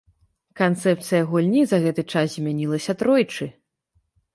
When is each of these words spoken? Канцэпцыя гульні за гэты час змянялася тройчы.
Канцэпцыя 0.61 1.21
гульні 1.33 1.63
за 1.75 1.81
гэты 1.85 2.09
час 2.15 2.27
змянялася 2.39 3.01
тройчы. 3.05 3.55